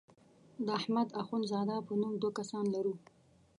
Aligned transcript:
د 0.65 0.67
احمد 0.79 1.07
اخوند 1.21 1.45
زاده 1.51 1.77
په 1.87 1.93
نوم 2.01 2.13
دوه 2.21 2.31
کسان 2.39 2.65
لرو. 2.75 2.95